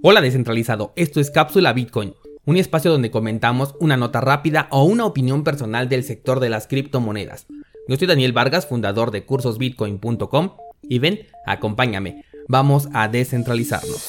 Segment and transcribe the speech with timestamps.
[0.00, 2.14] Hola descentralizado, esto es Cápsula Bitcoin,
[2.44, 6.68] un espacio donde comentamos una nota rápida o una opinión personal del sector de las
[6.68, 7.48] criptomonedas.
[7.88, 14.06] Yo soy Daniel Vargas, fundador de cursosbitcoin.com y ven, acompáñame, vamos a descentralizarnos.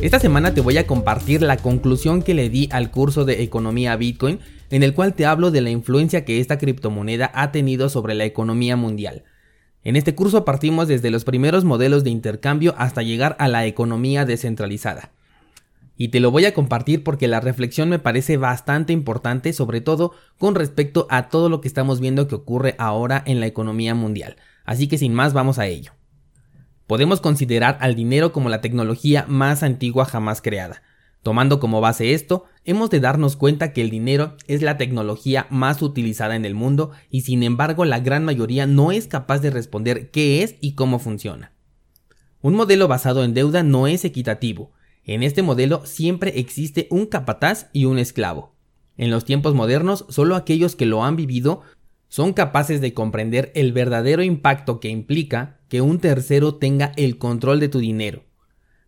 [0.00, 3.94] Esta semana te voy a compartir la conclusión que le di al curso de economía
[3.96, 4.40] Bitcoin,
[4.70, 8.24] en el cual te hablo de la influencia que esta criptomoneda ha tenido sobre la
[8.24, 9.22] economía mundial.
[9.82, 14.26] En este curso partimos desde los primeros modelos de intercambio hasta llegar a la economía
[14.26, 15.12] descentralizada.
[15.96, 20.12] Y te lo voy a compartir porque la reflexión me parece bastante importante, sobre todo
[20.38, 24.36] con respecto a todo lo que estamos viendo que ocurre ahora en la economía mundial.
[24.64, 25.92] Así que sin más vamos a ello.
[26.86, 30.82] Podemos considerar al dinero como la tecnología más antigua jamás creada.
[31.22, 35.82] Tomando como base esto, hemos de darnos cuenta que el dinero es la tecnología más
[35.82, 40.10] utilizada en el mundo y sin embargo la gran mayoría no es capaz de responder
[40.10, 41.52] qué es y cómo funciona.
[42.40, 44.72] Un modelo basado en deuda no es equitativo.
[45.04, 48.54] En este modelo siempre existe un capataz y un esclavo.
[48.96, 51.60] En los tiempos modernos, solo aquellos que lo han vivido
[52.08, 57.60] son capaces de comprender el verdadero impacto que implica que un tercero tenga el control
[57.60, 58.24] de tu dinero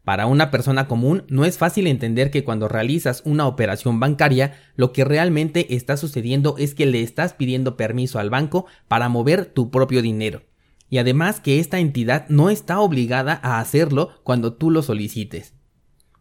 [0.05, 4.93] para una persona común no es fácil entender que cuando realizas una operación bancaria, lo
[4.93, 9.71] que realmente está sucediendo es que le estás pidiendo permiso al banco para mover tu
[9.71, 10.43] propio dinero.
[10.91, 15.55] Y además que esta entidad no está obligada a hacerlo cuando tú lo solicites.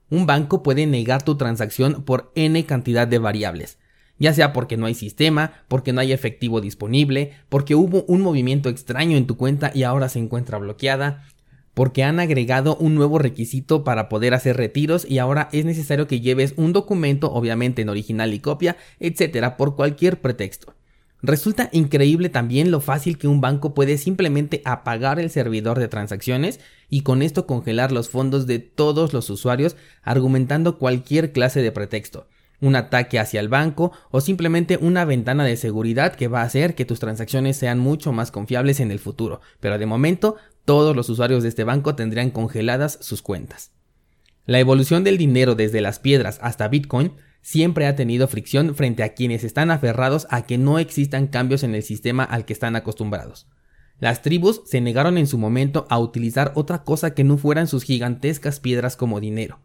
[0.10, 3.80] Un banco puede negar tu transacción por n cantidad de variables,
[4.20, 8.70] ya sea porque no hay sistema, porque no hay efectivo disponible, porque hubo un movimiento
[8.70, 11.26] extraño en tu cuenta y ahora se encuentra bloqueada,
[11.74, 16.22] porque han agregado un nuevo requisito para poder hacer retiros y ahora es necesario que
[16.22, 20.76] lleves un documento, obviamente en original y copia, etcétera, por cualquier pretexto.
[21.24, 26.60] Resulta increíble también lo fácil que un banco puede simplemente apagar el servidor de transacciones
[26.90, 32.28] y con esto congelar los fondos de todos los usuarios argumentando cualquier clase de pretexto
[32.62, 36.76] un ataque hacia el banco o simplemente una ventana de seguridad que va a hacer
[36.76, 39.42] que tus transacciones sean mucho más confiables en el futuro.
[39.60, 43.72] Pero de momento, todos los usuarios de este banco tendrían congeladas sus cuentas.
[44.46, 49.14] La evolución del dinero desde las piedras hasta Bitcoin siempre ha tenido fricción frente a
[49.14, 53.48] quienes están aferrados a que no existan cambios en el sistema al que están acostumbrados.
[54.00, 57.84] Las tribus se negaron en su momento a utilizar otra cosa que no fueran sus
[57.84, 59.60] gigantescas piedras como dinero.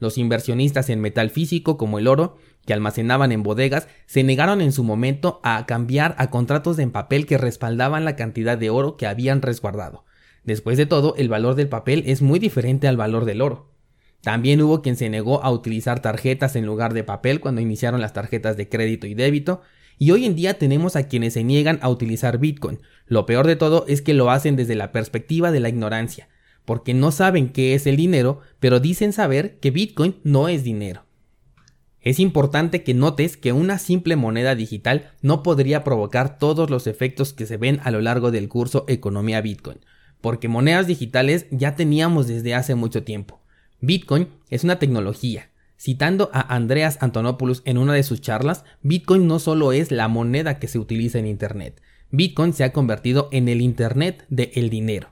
[0.00, 4.72] Los inversionistas en metal físico como el oro, que almacenaban en bodegas, se negaron en
[4.72, 9.06] su momento a cambiar a contratos en papel que respaldaban la cantidad de oro que
[9.06, 10.04] habían resguardado.
[10.44, 13.70] Después de todo, el valor del papel es muy diferente al valor del oro.
[14.20, 18.12] También hubo quien se negó a utilizar tarjetas en lugar de papel cuando iniciaron las
[18.12, 19.62] tarjetas de crédito y débito,
[19.98, 22.80] y hoy en día tenemos a quienes se niegan a utilizar Bitcoin.
[23.06, 26.28] Lo peor de todo es que lo hacen desde la perspectiva de la ignorancia
[26.68, 31.06] porque no saben qué es el dinero, pero dicen saber que Bitcoin no es dinero.
[32.02, 37.32] Es importante que notes que una simple moneda digital no podría provocar todos los efectos
[37.32, 39.78] que se ven a lo largo del curso Economía Bitcoin,
[40.20, 43.40] porque monedas digitales ya teníamos desde hace mucho tiempo.
[43.80, 45.50] Bitcoin es una tecnología.
[45.78, 50.58] Citando a Andreas Antonopoulos en una de sus charlas, Bitcoin no solo es la moneda
[50.58, 51.80] que se utiliza en Internet,
[52.10, 55.10] Bitcoin se ha convertido en el Internet del el dinero.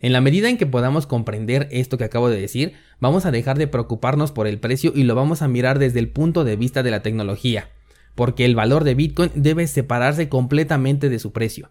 [0.00, 3.58] En la medida en que podamos comprender esto que acabo de decir, vamos a dejar
[3.58, 6.82] de preocuparnos por el precio y lo vamos a mirar desde el punto de vista
[6.82, 7.70] de la tecnología,
[8.14, 11.70] porque el valor de Bitcoin debe separarse completamente de su precio.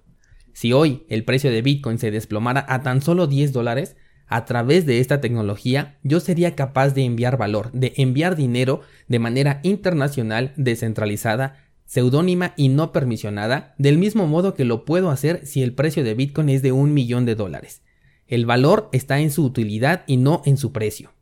[0.55, 4.85] Si hoy el precio de Bitcoin se desplomara a tan solo 10 dólares, a través
[4.85, 8.79] de esta tecnología yo sería capaz de enviar valor, de enviar dinero
[9.09, 15.45] de manera internacional, descentralizada, seudónima y no permisionada, del mismo modo que lo puedo hacer
[15.45, 17.81] si el precio de Bitcoin es de un millón de dólares.
[18.25, 21.14] El valor está en su utilidad y no en su precio.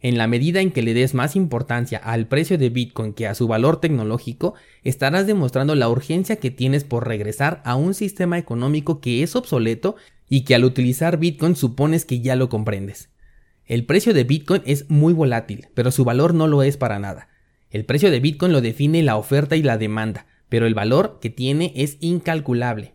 [0.00, 3.34] En la medida en que le des más importancia al precio de Bitcoin que a
[3.34, 4.54] su valor tecnológico,
[4.84, 9.96] estarás demostrando la urgencia que tienes por regresar a un sistema económico que es obsoleto
[10.28, 13.10] y que al utilizar Bitcoin supones que ya lo comprendes.
[13.66, 17.28] El precio de Bitcoin es muy volátil, pero su valor no lo es para nada.
[17.70, 21.28] El precio de Bitcoin lo define la oferta y la demanda, pero el valor que
[21.28, 22.94] tiene es incalculable.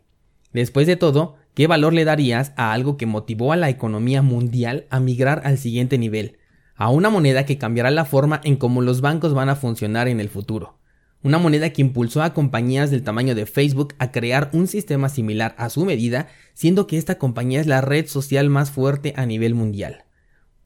[0.52, 4.88] Después de todo, ¿Qué valor le darías a algo que motivó a la economía mundial
[4.90, 6.38] a migrar al siguiente nivel?
[6.76, 10.20] A una moneda que cambiará la forma en cómo los bancos van a funcionar en
[10.20, 10.80] el futuro.
[11.22, 15.56] Una moneda que impulsó a compañías del tamaño de Facebook a crear un sistema similar
[15.58, 19.56] a su medida, siendo que esta compañía es la red social más fuerte a nivel
[19.56, 20.04] mundial.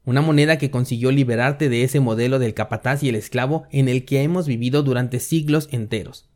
[0.06, 4.06] Una moneda que consiguió liberarte de ese modelo del capataz y el esclavo en el
[4.06, 6.30] que hemos vivido durante siglos enteros.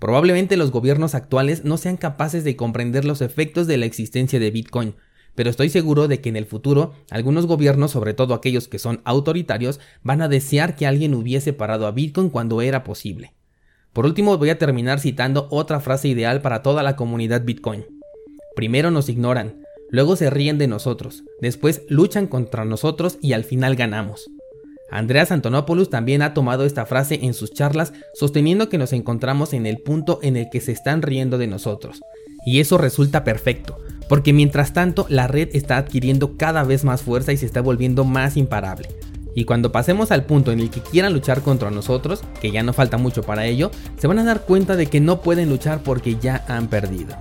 [0.00, 4.50] Probablemente los gobiernos actuales no sean capaces de comprender los efectos de la existencia de
[4.50, 4.96] Bitcoin,
[5.34, 9.00] pero estoy seguro de que en el futuro algunos gobiernos, sobre todo aquellos que son
[9.04, 13.32] autoritarios, van a desear que alguien hubiese parado a Bitcoin cuando era posible.
[13.92, 17.84] Por último, voy a terminar citando otra frase ideal para toda la comunidad Bitcoin.
[18.56, 23.76] Primero nos ignoran, luego se ríen de nosotros, después luchan contra nosotros y al final
[23.76, 24.26] ganamos.
[24.90, 29.66] Andreas Antonopoulos también ha tomado esta frase en sus charlas sosteniendo que nos encontramos en
[29.66, 32.00] el punto en el que se están riendo de nosotros.
[32.44, 37.32] Y eso resulta perfecto, porque mientras tanto la red está adquiriendo cada vez más fuerza
[37.32, 38.88] y se está volviendo más imparable.
[39.34, 42.72] Y cuando pasemos al punto en el que quieran luchar contra nosotros, que ya no
[42.72, 46.16] falta mucho para ello, se van a dar cuenta de que no pueden luchar porque
[46.20, 47.16] ya han perdido.